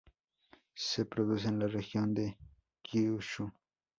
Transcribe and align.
Se 0.73 1.03
produce 1.03 1.45
en 1.47 1.59
la 1.59 1.67
región 1.67 2.11
de 2.15 2.35
Kyūshū. 2.83 3.51